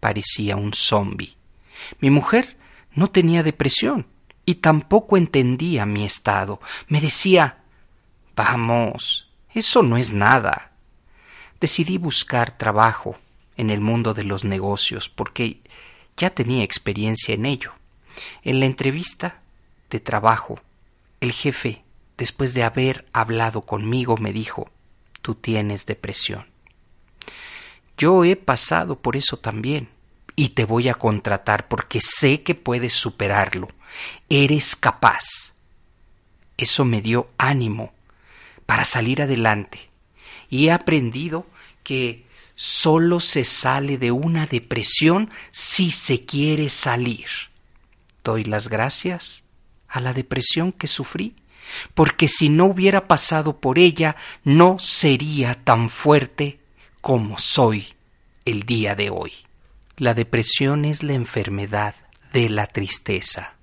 Parecía 0.00 0.56
un 0.56 0.72
zombi. 0.72 1.36
Mi 2.00 2.10
mujer 2.10 2.56
no 2.94 3.08
tenía 3.08 3.42
depresión 3.42 4.06
y 4.44 4.56
tampoco 4.56 5.16
entendía 5.16 5.86
mi 5.86 6.04
estado. 6.04 6.60
Me 6.88 7.00
decía 7.00 7.63
Vamos, 8.36 9.28
eso 9.52 9.82
no 9.82 9.96
es 9.96 10.12
nada. 10.12 10.72
Decidí 11.60 11.98
buscar 11.98 12.58
trabajo 12.58 13.16
en 13.56 13.70
el 13.70 13.80
mundo 13.80 14.12
de 14.12 14.24
los 14.24 14.44
negocios 14.44 15.08
porque 15.08 15.60
ya 16.16 16.30
tenía 16.30 16.64
experiencia 16.64 17.34
en 17.34 17.46
ello. 17.46 17.72
En 18.42 18.60
la 18.60 18.66
entrevista 18.66 19.40
de 19.90 20.00
trabajo, 20.00 20.60
el 21.20 21.32
jefe 21.32 21.84
después 22.16 22.54
de 22.54 22.64
haber 22.64 23.06
hablado 23.12 23.62
conmigo, 23.62 24.16
me 24.16 24.32
dijo, 24.32 24.70
tú 25.22 25.34
tienes 25.34 25.86
depresión. 25.86 26.46
Yo 27.96 28.24
he 28.24 28.36
pasado 28.36 28.98
por 28.98 29.16
eso 29.16 29.38
también 29.38 29.88
y 30.36 30.50
te 30.50 30.64
voy 30.64 30.88
a 30.88 30.94
contratar 30.94 31.68
porque 31.68 32.00
sé 32.00 32.42
que 32.42 32.56
puedes 32.56 32.92
superarlo. 32.92 33.68
Eres 34.28 34.74
capaz. 34.74 35.54
Eso 36.56 36.84
me 36.84 37.00
dio 37.00 37.30
ánimo 37.38 37.93
para 38.66 38.84
salir 38.84 39.22
adelante 39.22 39.94
y 40.48 40.68
he 40.68 40.72
aprendido 40.72 41.46
que 41.82 42.26
solo 42.54 43.20
se 43.20 43.44
sale 43.44 43.98
de 43.98 44.12
una 44.12 44.46
depresión 44.46 45.30
si 45.50 45.90
se 45.90 46.24
quiere 46.24 46.68
salir. 46.68 47.26
Doy 48.22 48.44
las 48.44 48.68
gracias 48.68 49.44
a 49.88 50.00
la 50.00 50.12
depresión 50.12 50.72
que 50.72 50.86
sufrí, 50.86 51.34
porque 51.94 52.28
si 52.28 52.48
no 52.48 52.66
hubiera 52.66 53.08
pasado 53.08 53.58
por 53.58 53.78
ella 53.78 54.16
no 54.44 54.78
sería 54.78 55.54
tan 55.54 55.90
fuerte 55.90 56.60
como 57.00 57.38
soy 57.38 57.94
el 58.44 58.62
día 58.62 58.94
de 58.94 59.10
hoy. 59.10 59.32
La 59.96 60.14
depresión 60.14 60.84
es 60.84 61.02
la 61.02 61.14
enfermedad 61.14 61.94
de 62.32 62.48
la 62.48 62.66
tristeza. 62.66 63.54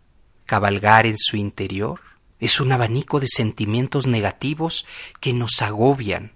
Cabalgar 0.46 1.06
en 1.06 1.18
su 1.18 1.38
interior 1.38 2.02
es 2.42 2.60
un 2.60 2.72
abanico 2.72 3.20
de 3.20 3.28
sentimientos 3.28 4.08
negativos 4.08 4.86
que 5.22 5.32
nos 5.32 5.62
agobian, 5.62 6.32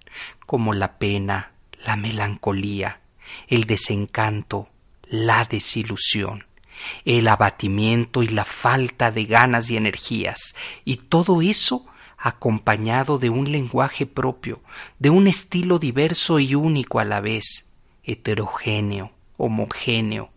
como 0.46 0.72
la 0.72 0.98
pena, 0.98 1.50
la 1.84 1.96
melancolía, 1.96 3.00
el 3.48 3.64
desencanto, 3.64 4.68
la 5.08 5.44
desilusión, 5.44 6.46
el 7.04 7.26
abatimiento 7.26 8.22
y 8.22 8.28
la 8.28 8.44
falta 8.44 9.10
de 9.10 9.24
ganas 9.24 9.68
y 9.68 9.76
energías, 9.76 10.54
y 10.84 10.96
todo 10.96 11.42
eso 11.42 11.86
acompañado 12.16 13.18
de 13.18 13.28
un 13.28 13.50
lenguaje 13.50 14.06
propio, 14.06 14.60
de 15.00 15.10
un 15.10 15.26
estilo 15.26 15.80
diverso 15.80 16.38
y 16.38 16.54
único 16.54 17.00
a 17.00 17.04
la 17.04 17.20
vez, 17.20 17.68
heterogéneo, 18.04 19.10
homogéneo, 19.36 20.30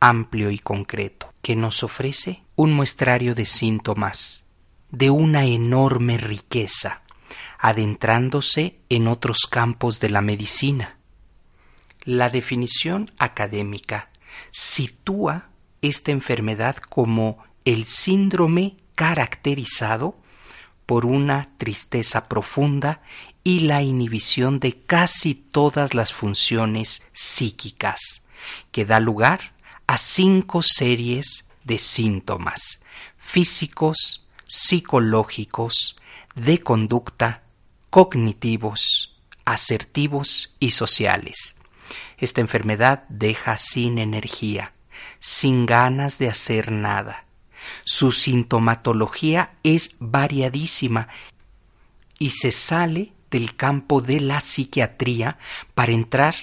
amplio 0.00 0.50
y 0.50 0.58
concreto, 0.58 1.32
que 1.42 1.54
nos 1.54 1.82
ofrece 1.82 2.42
un 2.56 2.72
muestrario 2.72 3.34
de 3.34 3.44
síntomas, 3.44 4.44
de 4.92 5.10
una 5.10 5.44
enorme 5.46 6.18
riqueza, 6.18 7.02
adentrándose 7.58 8.78
en 8.88 9.08
otros 9.08 9.46
campos 9.50 9.98
de 9.98 10.10
la 10.10 10.20
medicina. 10.20 10.98
La 12.04 12.30
definición 12.30 13.10
académica 13.18 14.10
sitúa 14.50 15.48
esta 15.80 16.12
enfermedad 16.12 16.76
como 16.76 17.42
el 17.64 17.86
síndrome 17.86 18.76
caracterizado 18.94 20.16
por 20.86 21.06
una 21.06 21.48
tristeza 21.58 22.28
profunda 22.28 23.02
y 23.44 23.60
la 23.60 23.82
inhibición 23.82 24.60
de 24.60 24.82
casi 24.82 25.34
todas 25.34 25.94
las 25.94 26.12
funciones 26.12 27.02
psíquicas, 27.12 28.22
que 28.70 28.84
da 28.84 29.00
lugar 29.00 29.54
a 29.86 29.96
cinco 29.96 30.62
series 30.62 31.46
de 31.64 31.78
síntomas 31.78 32.80
físicos, 33.16 34.21
psicológicos, 34.52 35.96
de 36.34 36.58
conducta, 36.58 37.42
cognitivos, 37.88 39.16
asertivos 39.46 40.54
y 40.60 40.72
sociales. 40.72 41.56
Esta 42.18 42.42
enfermedad 42.42 43.04
deja 43.08 43.56
sin 43.56 43.96
energía, 43.96 44.74
sin 45.20 45.64
ganas 45.64 46.18
de 46.18 46.28
hacer 46.28 46.70
nada. 46.70 47.24
Su 47.84 48.12
sintomatología 48.12 49.54
es 49.62 49.96
variadísima 50.00 51.08
y 52.18 52.28
se 52.30 52.52
sale 52.52 53.14
del 53.30 53.56
campo 53.56 54.02
de 54.02 54.20
la 54.20 54.40
psiquiatría 54.40 55.38
para 55.74 55.92
entrar 55.92 56.34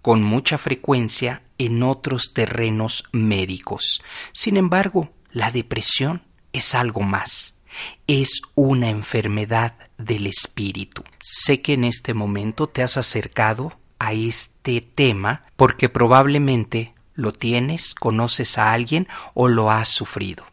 con 0.00 0.22
mucha 0.22 0.56
frecuencia 0.56 1.42
en 1.58 1.82
otros 1.82 2.32
terrenos 2.32 3.04
médicos. 3.12 4.02
Sin 4.32 4.56
embargo, 4.56 5.10
la 5.32 5.50
depresión 5.50 6.22
es 6.50 6.74
algo 6.74 7.02
más 7.02 7.57
es 8.06 8.42
una 8.54 8.88
enfermedad 8.88 9.74
del 9.98 10.26
espíritu. 10.26 11.02
Sé 11.20 11.60
que 11.60 11.74
en 11.74 11.84
este 11.84 12.14
momento 12.14 12.68
te 12.68 12.82
has 12.82 12.96
acercado 12.96 13.72
a 13.98 14.12
este 14.12 14.80
tema 14.80 15.44
porque 15.56 15.88
probablemente 15.88 16.94
lo 17.14 17.32
tienes, 17.32 17.94
conoces 17.94 18.58
a 18.58 18.72
alguien 18.72 19.08
o 19.34 19.48
lo 19.48 19.70
has 19.70 19.88
sufrido. 19.88 20.46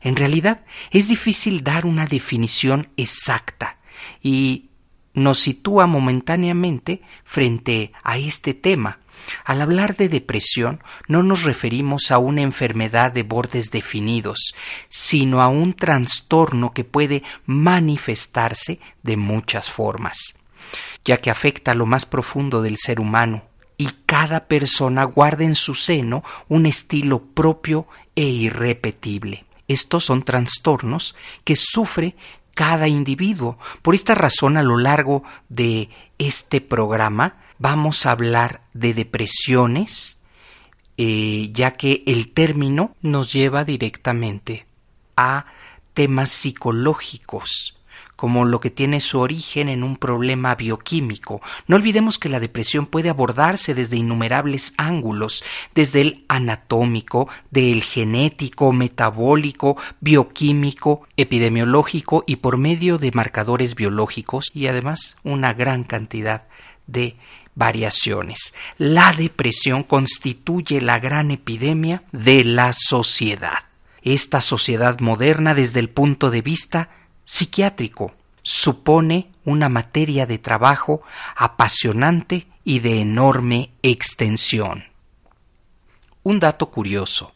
En 0.00 0.16
realidad 0.16 0.64
es 0.90 1.08
difícil 1.08 1.62
dar 1.62 1.86
una 1.86 2.06
definición 2.06 2.88
exacta 2.96 3.78
y 4.22 4.70
nos 5.14 5.38
sitúa 5.38 5.86
momentáneamente 5.86 7.02
frente 7.24 7.92
a 8.02 8.18
este 8.18 8.54
tema, 8.54 8.98
al 9.44 9.60
hablar 9.60 9.96
de 9.96 10.08
depresión 10.08 10.82
no 11.06 11.22
nos 11.22 11.42
referimos 11.42 12.10
a 12.10 12.18
una 12.18 12.42
enfermedad 12.42 13.12
de 13.12 13.22
bordes 13.22 13.70
definidos, 13.70 14.54
sino 14.88 15.42
a 15.42 15.48
un 15.48 15.74
trastorno 15.74 16.72
que 16.72 16.84
puede 16.84 17.22
manifestarse 17.46 18.80
de 19.02 19.16
muchas 19.16 19.70
formas, 19.70 20.38
ya 21.04 21.18
que 21.18 21.30
afecta 21.30 21.72
a 21.72 21.74
lo 21.74 21.86
más 21.86 22.06
profundo 22.06 22.62
del 22.62 22.76
ser 22.78 23.00
humano, 23.00 23.44
y 23.76 23.90
cada 24.06 24.46
persona 24.46 25.04
guarda 25.04 25.44
en 25.44 25.54
su 25.54 25.74
seno 25.74 26.24
un 26.48 26.66
estilo 26.66 27.22
propio 27.22 27.86
e 28.16 28.24
irrepetible. 28.24 29.44
Estos 29.68 30.04
son 30.04 30.22
trastornos 30.22 31.14
que 31.44 31.54
sufre 31.54 32.16
cada 32.54 32.88
individuo. 32.88 33.56
Por 33.82 33.94
esta 33.94 34.16
razón, 34.16 34.56
a 34.56 34.64
lo 34.64 34.78
largo 34.78 35.22
de 35.48 35.90
este 36.18 36.60
programa, 36.60 37.36
vamos 37.58 38.06
a 38.06 38.12
hablar 38.12 38.62
de 38.72 38.94
depresiones, 38.94 40.18
eh, 40.96 41.50
ya 41.52 41.72
que 41.72 42.02
el 42.06 42.32
término 42.32 42.96
nos 43.02 43.32
lleva 43.32 43.64
directamente 43.64 44.66
a 45.16 45.46
temas 45.94 46.30
psicológicos, 46.30 47.74
como 48.14 48.44
lo 48.44 48.58
que 48.60 48.70
tiene 48.70 48.98
su 48.98 49.20
origen 49.20 49.68
en 49.68 49.84
un 49.84 49.96
problema 49.96 50.56
bioquímico. 50.56 51.40
No 51.68 51.76
olvidemos 51.76 52.18
que 52.18 52.28
la 52.28 52.40
depresión 52.40 52.86
puede 52.86 53.10
abordarse 53.10 53.74
desde 53.74 53.96
innumerables 53.96 54.74
ángulos, 54.76 55.44
desde 55.74 56.00
el 56.00 56.24
anatómico, 56.26 57.28
del 57.52 57.84
genético, 57.84 58.72
metabólico, 58.72 59.76
bioquímico, 60.00 61.06
epidemiológico 61.16 62.24
y 62.26 62.36
por 62.36 62.56
medio 62.56 62.98
de 62.98 63.12
marcadores 63.12 63.76
biológicos 63.76 64.46
y 64.52 64.66
además 64.66 65.16
una 65.22 65.52
gran 65.52 65.84
cantidad 65.84 66.48
de 66.88 67.14
variaciones. 67.54 68.54
La 68.76 69.12
depresión 69.12 69.84
constituye 69.84 70.80
la 70.80 70.98
gran 70.98 71.30
epidemia 71.30 72.02
de 72.10 72.42
la 72.42 72.72
sociedad. 72.72 73.64
Esta 74.02 74.40
sociedad 74.40 74.98
moderna 74.98 75.54
desde 75.54 75.80
el 75.80 75.90
punto 75.90 76.30
de 76.30 76.42
vista 76.42 76.90
psiquiátrico 77.24 78.14
supone 78.42 79.30
una 79.44 79.68
materia 79.68 80.26
de 80.26 80.38
trabajo 80.38 81.02
apasionante 81.36 82.46
y 82.64 82.80
de 82.80 83.00
enorme 83.00 83.70
extensión. 83.82 84.84
Un 86.22 86.38
dato 86.38 86.70
curioso 86.70 87.34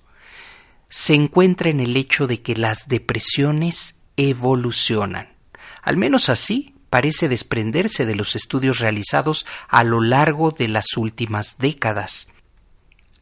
se 0.88 1.14
encuentra 1.14 1.70
en 1.70 1.80
el 1.80 1.96
hecho 1.96 2.26
de 2.26 2.42
que 2.42 2.54
las 2.54 2.86
depresiones 2.86 3.96
evolucionan. 4.16 5.28
Al 5.82 5.96
menos 5.96 6.28
así 6.28 6.71
parece 6.92 7.30
desprenderse 7.30 8.04
de 8.04 8.14
los 8.14 8.36
estudios 8.36 8.78
realizados 8.78 9.46
a 9.66 9.82
lo 9.82 10.02
largo 10.02 10.50
de 10.50 10.68
las 10.68 10.98
últimas 10.98 11.56
décadas. 11.56 12.28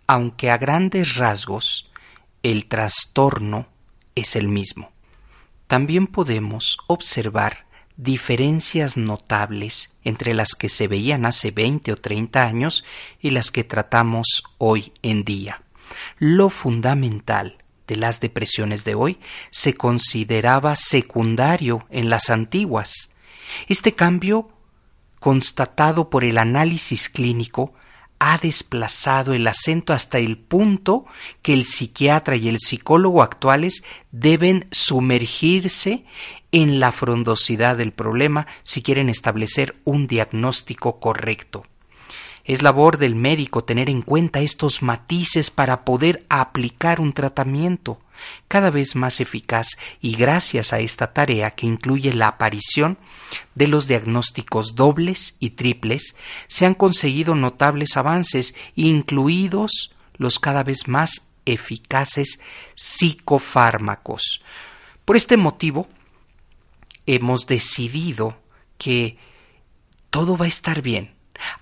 Aunque 0.08 0.50
a 0.50 0.56
grandes 0.56 1.14
rasgos 1.14 1.88
el 2.42 2.66
trastorno 2.66 3.68
es 4.16 4.34
el 4.34 4.48
mismo. 4.48 4.90
También 5.68 6.08
podemos 6.08 6.78
observar 6.88 7.64
diferencias 7.96 8.96
notables 8.96 9.94
entre 10.02 10.34
las 10.34 10.56
que 10.56 10.68
se 10.68 10.88
veían 10.88 11.24
hace 11.24 11.52
veinte 11.52 11.92
o 11.92 11.96
treinta 11.96 12.42
años 12.42 12.84
y 13.20 13.30
las 13.30 13.52
que 13.52 13.62
tratamos 13.62 14.42
hoy 14.58 14.92
en 15.02 15.22
día. 15.22 15.62
Lo 16.18 16.48
fundamental 16.48 17.58
de 17.86 17.94
las 17.94 18.18
depresiones 18.18 18.82
de 18.82 18.96
hoy 18.96 19.20
se 19.52 19.74
consideraba 19.74 20.74
secundario 20.74 21.86
en 21.88 22.10
las 22.10 22.30
antiguas, 22.30 23.09
este 23.68 23.94
cambio, 23.94 24.48
constatado 25.18 26.10
por 26.10 26.24
el 26.24 26.38
análisis 26.38 27.08
clínico, 27.08 27.74
ha 28.18 28.36
desplazado 28.36 29.32
el 29.32 29.46
acento 29.46 29.94
hasta 29.94 30.18
el 30.18 30.36
punto 30.36 31.06
que 31.40 31.54
el 31.54 31.64
psiquiatra 31.64 32.36
y 32.36 32.48
el 32.48 32.58
psicólogo 32.58 33.22
actuales 33.22 33.82
deben 34.12 34.68
sumergirse 34.70 36.04
en 36.52 36.80
la 36.80 36.92
frondosidad 36.92 37.78
del 37.78 37.92
problema 37.92 38.46
si 38.62 38.82
quieren 38.82 39.08
establecer 39.08 39.76
un 39.84 40.06
diagnóstico 40.06 41.00
correcto. 41.00 41.64
Es 42.44 42.62
labor 42.62 42.98
del 42.98 43.14
médico 43.14 43.64
tener 43.64 43.88
en 43.88 44.02
cuenta 44.02 44.40
estos 44.40 44.82
matices 44.82 45.50
para 45.50 45.84
poder 45.84 46.26
aplicar 46.28 47.00
un 47.00 47.14
tratamiento. 47.14 48.00
Cada 48.48 48.70
vez 48.70 48.96
más 48.96 49.20
eficaz 49.20 49.76
y 50.00 50.16
gracias 50.16 50.72
a 50.72 50.80
esta 50.80 51.12
tarea 51.12 51.52
que 51.52 51.66
incluye 51.66 52.12
la 52.12 52.28
aparición 52.28 52.98
de 53.54 53.68
los 53.68 53.86
diagnósticos 53.86 54.74
dobles 54.74 55.36
y 55.38 55.50
triples, 55.50 56.16
se 56.46 56.66
han 56.66 56.74
conseguido 56.74 57.34
notables 57.34 57.96
avances, 57.96 58.54
incluidos 58.74 59.94
los 60.16 60.38
cada 60.38 60.62
vez 60.62 60.88
más 60.88 61.28
eficaces 61.44 62.40
psicofármacos. 62.74 64.42
Por 65.04 65.16
este 65.16 65.36
motivo, 65.36 65.88
hemos 67.06 67.46
decidido 67.46 68.36
que 68.78 69.18
todo 70.10 70.36
va 70.36 70.44
a 70.44 70.48
estar 70.48 70.82
bien. 70.82 71.14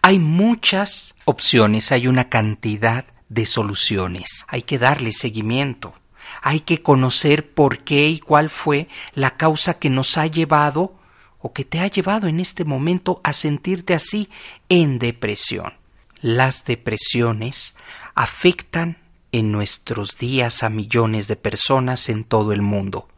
Hay 0.03 0.19
muchas 0.19 1.15
opciones, 1.25 1.93
hay 1.93 2.09
una 2.09 2.29
cantidad 2.29 3.07
de 3.29 3.47
soluciones. 3.47 4.45
Hay 4.49 4.63
que 4.63 4.79
darle 4.79 5.13
seguimiento. 5.13 5.95
Hay 6.43 6.61
que 6.61 6.83
conocer 6.83 7.51
por 7.51 7.81
qué 7.81 8.09
y 8.09 8.21
cuál 8.21 8.51
fue 8.51 8.89
la 9.15 9.37
causa 9.37 9.79
que 9.79 9.91
nos 9.91 10.17
ha 10.19 10.27
llevado 10.27 10.95
o 11.41 11.53
que 11.53 11.65
te 11.65 11.81
ha 11.81 11.87
llevado 11.87 12.29
en 12.29 12.41
este 12.41 12.65
momento 12.65 13.21
a 13.25 13.33
sentirte 13.33 13.95
así 13.95 14.29
en 14.69 14.99
depresión. 14.99 15.75
Las 16.21 16.65
depresiones 16.65 17.77
afectan 18.15 18.99
en 19.31 19.53
nuestros 19.53 20.19
días 20.19 20.63
a 20.63 20.69
millones 20.69 21.29
de 21.29 21.37
personas 21.37 22.09
en 22.09 22.25
todo 22.25 22.53
el 22.53 22.63
mundo. 22.63 23.09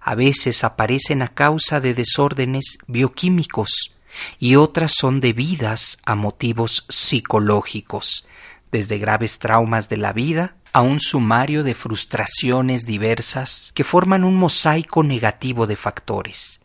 A 0.00 0.14
veces 0.14 0.64
aparecen 0.64 1.20
a 1.22 1.28
causa 1.28 1.80
de 1.80 1.94
desórdenes 1.94 2.78
bioquímicos 2.86 3.94
y 4.38 4.56
otras 4.56 4.92
son 4.92 5.20
debidas 5.20 5.98
a 6.04 6.14
motivos 6.14 6.86
psicológicos, 6.88 8.26
desde 8.72 8.98
graves 8.98 9.38
traumas 9.38 9.88
de 9.88 9.96
la 9.96 10.12
vida 10.12 10.56
a 10.72 10.82
un 10.82 11.00
sumario 11.00 11.64
de 11.64 11.74
frustraciones 11.74 12.86
diversas 12.86 13.72
que 13.74 13.84
forman 13.84 14.24
un 14.24 14.36
mosaico 14.36 15.02
negativo 15.02 15.66
de 15.66 15.76
factores. 15.76 16.60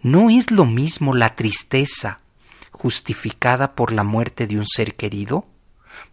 No 0.00 0.30
es 0.30 0.50
lo 0.50 0.64
mismo 0.64 1.14
la 1.14 1.34
tristeza 1.34 2.20
justificada 2.70 3.74
por 3.74 3.92
la 3.92 4.04
muerte 4.04 4.46
de 4.46 4.58
un 4.58 4.66
ser 4.66 4.94
querido, 4.94 5.46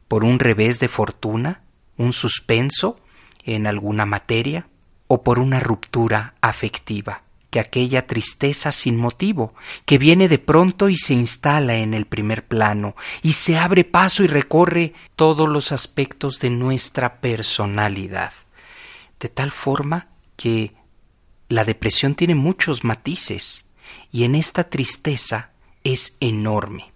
por 0.08 0.24
un 0.24 0.40
revés 0.40 0.80
de 0.80 0.88
fortuna, 0.88 1.62
un 1.98 2.14
suspenso 2.14 3.00
en 3.44 3.68
alguna 3.68 4.06
materia 4.06 4.68
o 5.08 5.24
por 5.24 5.40
una 5.40 5.60
ruptura 5.60 6.36
afectiva 6.42 7.24
que 7.50 7.60
aquella 7.60 8.06
tristeza 8.06 8.72
sin 8.72 8.96
motivo, 8.96 9.54
que 9.86 9.98
viene 9.98 10.28
de 10.28 10.38
pronto 10.38 10.90
y 10.90 10.96
se 10.96 11.14
instala 11.14 11.76
en 11.76 11.94
el 11.94 12.06
primer 12.06 12.46
plano, 12.46 12.96
y 13.24 13.34
se 13.34 13.58
abre 13.58 13.84
paso 13.84 14.24
y 14.24 14.28
recorre 14.28 14.94
todos 15.16 15.50
los 15.50 15.72
aspectos 15.72 16.40
de 16.40 16.50
nuestra 16.50 17.20
personalidad, 17.22 18.34
de 19.20 19.30
tal 19.30 19.52
forma 19.52 20.08
que 20.38 20.74
la 21.50 21.66
depresión 21.66 22.16
tiene 22.16 22.36
muchos 22.36 22.84
matices, 22.84 23.66
y 24.12 24.24
en 24.24 24.36
esta 24.36 24.70
tristeza 24.70 25.50
es 25.84 26.16
enorme. 26.20 26.92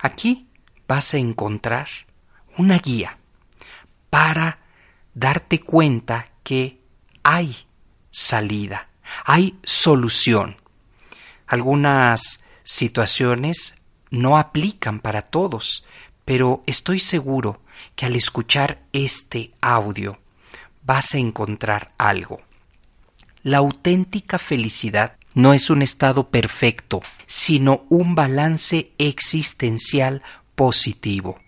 Aquí 0.00 0.48
vas 0.88 1.14
a 1.14 1.18
encontrar 1.18 1.88
una 2.58 2.78
guía 2.78 3.18
para 4.08 4.58
darte 5.14 5.60
cuenta 5.60 6.30
que 6.42 6.80
hay 7.22 7.56
salida 8.10 8.89
hay 9.24 9.56
solución. 9.62 10.56
Algunas 11.46 12.40
situaciones 12.62 13.74
no 14.10 14.38
aplican 14.38 15.00
para 15.00 15.22
todos, 15.22 15.84
pero 16.24 16.62
estoy 16.66 17.00
seguro 17.00 17.60
que 17.96 18.06
al 18.06 18.16
escuchar 18.16 18.82
este 18.92 19.52
audio 19.60 20.18
vas 20.84 21.14
a 21.14 21.18
encontrar 21.18 21.92
algo. 21.98 22.40
La 23.42 23.58
auténtica 23.58 24.38
felicidad 24.38 25.16
no 25.34 25.52
es 25.52 25.70
un 25.70 25.82
estado 25.82 26.28
perfecto, 26.28 27.02
sino 27.26 27.84
un 27.88 28.14
balance 28.14 28.92
existencial 28.98 30.22
positivo. 30.54 31.38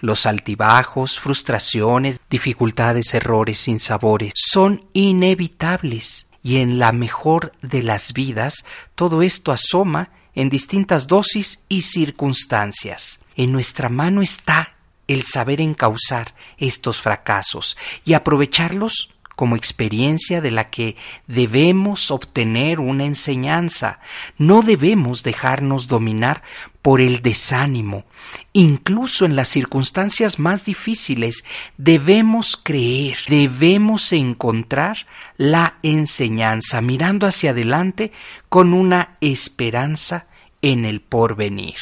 Los 0.00 0.26
altibajos, 0.26 1.18
frustraciones, 1.18 2.20
dificultades, 2.28 3.14
errores, 3.14 3.58
sinsabores 3.58 4.32
son 4.36 4.84
inevitables 4.92 6.27
y 6.42 6.58
en 6.58 6.78
la 6.78 6.92
mejor 6.92 7.52
de 7.62 7.82
las 7.82 8.12
vidas 8.12 8.64
todo 8.94 9.22
esto 9.22 9.52
asoma 9.52 10.10
en 10.34 10.50
distintas 10.50 11.06
dosis 11.06 11.64
y 11.68 11.82
circunstancias. 11.82 13.20
En 13.36 13.52
nuestra 13.52 13.88
mano 13.88 14.22
está 14.22 14.74
el 15.08 15.22
saber 15.24 15.60
encauzar 15.60 16.34
estos 16.58 17.00
fracasos 17.00 17.76
y 18.04 18.12
aprovecharlos 18.12 19.14
como 19.38 19.54
experiencia 19.54 20.40
de 20.40 20.50
la 20.50 20.68
que 20.68 20.96
debemos 21.28 22.10
obtener 22.10 22.80
una 22.80 23.04
enseñanza. 23.04 24.00
No 24.36 24.62
debemos 24.62 25.22
dejarnos 25.22 25.86
dominar 25.86 26.42
por 26.82 27.00
el 27.00 27.22
desánimo. 27.22 28.02
Incluso 28.52 29.26
en 29.26 29.36
las 29.36 29.46
circunstancias 29.46 30.40
más 30.40 30.64
difíciles 30.64 31.44
debemos 31.76 32.56
creer, 32.56 33.16
debemos 33.28 34.12
encontrar 34.12 35.06
la 35.36 35.76
enseñanza, 35.84 36.80
mirando 36.80 37.24
hacia 37.24 37.50
adelante 37.50 38.10
con 38.48 38.74
una 38.74 39.18
esperanza 39.20 40.26
en 40.62 40.84
el 40.84 41.00
porvenir. 41.00 41.78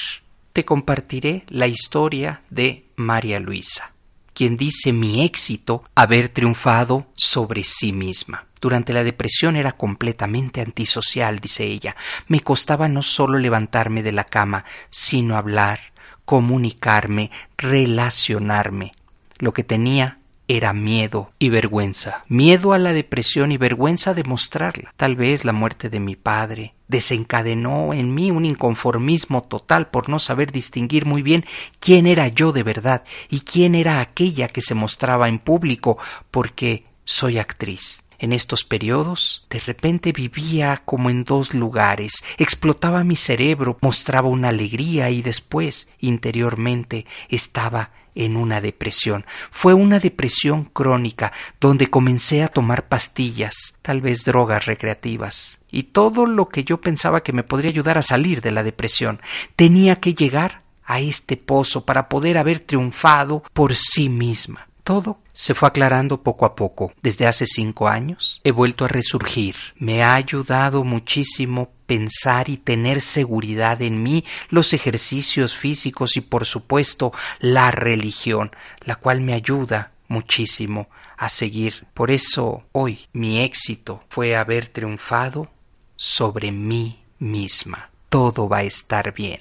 Te 0.52 0.66
compartiré 0.66 1.44
la 1.48 1.68
historia 1.68 2.42
de 2.50 2.84
María 2.96 3.40
Luisa 3.40 3.95
quien 4.36 4.58
dice 4.58 4.92
mi 4.92 5.24
éxito 5.24 5.82
haber 5.94 6.28
triunfado 6.28 7.06
sobre 7.14 7.64
sí 7.64 7.94
misma. 7.94 8.44
Durante 8.60 8.92
la 8.92 9.02
depresión 9.02 9.56
era 9.56 9.72
completamente 9.72 10.60
antisocial, 10.60 11.38
dice 11.38 11.64
ella. 11.64 11.96
Me 12.28 12.40
costaba 12.40 12.86
no 12.86 13.00
solo 13.00 13.38
levantarme 13.38 14.02
de 14.02 14.12
la 14.12 14.24
cama, 14.24 14.66
sino 14.90 15.38
hablar, 15.38 15.80
comunicarme, 16.26 17.30
relacionarme. 17.56 18.92
Lo 19.38 19.54
que 19.54 19.64
tenía 19.64 20.18
era 20.48 20.72
miedo 20.72 21.32
y 21.38 21.48
vergüenza. 21.48 22.24
Miedo 22.28 22.72
a 22.72 22.78
la 22.78 22.92
depresión 22.92 23.52
y 23.52 23.56
vergüenza 23.56 24.14
de 24.14 24.24
mostrarla. 24.24 24.92
Tal 24.96 25.16
vez 25.16 25.44
la 25.44 25.52
muerte 25.52 25.90
de 25.90 26.00
mi 26.00 26.16
padre 26.16 26.74
desencadenó 26.88 27.92
en 27.92 28.14
mí 28.14 28.30
un 28.30 28.44
inconformismo 28.44 29.42
total 29.42 29.88
por 29.88 30.08
no 30.08 30.18
saber 30.18 30.52
distinguir 30.52 31.04
muy 31.04 31.22
bien 31.22 31.44
quién 31.80 32.06
era 32.06 32.28
yo 32.28 32.52
de 32.52 32.62
verdad 32.62 33.02
y 33.28 33.40
quién 33.40 33.74
era 33.74 34.00
aquella 34.00 34.48
que 34.48 34.60
se 34.60 34.74
mostraba 34.74 35.28
en 35.28 35.38
público 35.38 35.98
porque 36.30 36.84
soy 37.04 37.38
actriz. 37.38 38.04
En 38.18 38.32
estos 38.32 38.64
periodos, 38.64 39.44
de 39.50 39.60
repente 39.60 40.12
vivía 40.12 40.80
como 40.84 41.10
en 41.10 41.24
dos 41.24 41.52
lugares, 41.52 42.24
explotaba 42.38 43.04
mi 43.04 43.14
cerebro, 43.14 43.76
mostraba 43.82 44.28
una 44.28 44.48
alegría 44.48 45.10
y 45.10 45.20
después, 45.20 45.88
interiormente, 46.00 47.04
estaba 47.28 47.90
en 48.16 48.36
una 48.36 48.60
depresión. 48.60 49.24
Fue 49.52 49.74
una 49.74 50.00
depresión 50.00 50.64
crónica 50.64 51.32
donde 51.60 51.88
comencé 51.88 52.42
a 52.42 52.48
tomar 52.48 52.88
pastillas, 52.88 53.76
tal 53.82 54.00
vez 54.00 54.24
drogas 54.24 54.66
recreativas, 54.66 55.60
y 55.70 55.84
todo 55.84 56.26
lo 56.26 56.48
que 56.48 56.64
yo 56.64 56.80
pensaba 56.80 57.22
que 57.22 57.32
me 57.32 57.44
podría 57.44 57.70
ayudar 57.70 57.98
a 57.98 58.02
salir 58.02 58.40
de 58.40 58.50
la 58.50 58.64
depresión. 58.64 59.20
Tenía 59.54 59.96
que 59.96 60.14
llegar 60.14 60.62
a 60.84 61.00
este 61.00 61.36
pozo 61.36 61.84
para 61.84 62.08
poder 62.08 62.38
haber 62.38 62.60
triunfado 62.60 63.42
por 63.52 63.74
sí 63.74 64.08
misma. 64.08 64.68
Todo 64.86 65.18
se 65.32 65.54
fue 65.54 65.66
aclarando 65.66 66.22
poco 66.22 66.46
a 66.46 66.54
poco. 66.54 66.92
Desde 67.02 67.26
hace 67.26 67.44
cinco 67.44 67.88
años 67.88 68.40
he 68.44 68.52
vuelto 68.52 68.84
a 68.84 68.88
resurgir. 68.88 69.56
Me 69.74 70.04
ha 70.04 70.14
ayudado 70.14 70.84
muchísimo 70.84 71.70
pensar 71.86 72.48
y 72.48 72.56
tener 72.56 73.00
seguridad 73.00 73.82
en 73.82 74.00
mí, 74.00 74.24
los 74.48 74.72
ejercicios 74.74 75.56
físicos 75.56 76.16
y 76.16 76.20
por 76.20 76.44
supuesto 76.44 77.12
la 77.40 77.72
religión, 77.72 78.52
la 78.80 78.94
cual 78.94 79.22
me 79.22 79.32
ayuda 79.32 79.90
muchísimo 80.06 80.88
a 81.16 81.28
seguir. 81.28 81.88
Por 81.92 82.12
eso 82.12 82.62
hoy 82.70 83.08
mi 83.12 83.42
éxito 83.42 84.04
fue 84.08 84.36
haber 84.36 84.68
triunfado 84.68 85.50
sobre 85.96 86.52
mí 86.52 87.00
misma. 87.18 87.90
Todo 88.08 88.48
va 88.48 88.58
a 88.58 88.62
estar 88.62 89.12
bien. 89.12 89.40